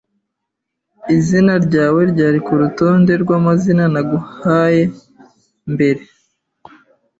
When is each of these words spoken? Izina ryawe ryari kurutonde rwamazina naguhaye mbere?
Izina 1.17 1.53
ryawe 1.65 2.01
ryari 2.11 2.39
kurutonde 2.45 3.13
rwamazina 3.23 3.83
naguhaye 3.93 4.83
mbere? 5.73 6.01